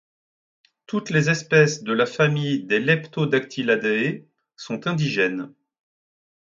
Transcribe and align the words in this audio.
Toutes 0.87 1.11
les 1.11 1.29
espèces 1.29 1.83
de 1.83 1.93
la 1.93 2.07
famille 2.07 2.63
des 2.63 2.79
Leptodactylidae 2.79 4.25
sont 4.55 4.87
indigènes. 4.87 5.53